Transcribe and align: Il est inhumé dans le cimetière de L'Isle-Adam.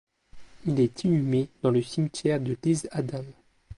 Il 0.65 0.79
est 0.79 1.03
inhumé 1.03 1.47
dans 1.61 1.69
le 1.69 1.83
cimetière 1.83 2.41
de 2.41 2.57
L'Isle-Adam. 2.63 3.23